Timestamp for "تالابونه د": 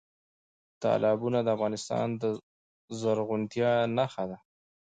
0.83-1.47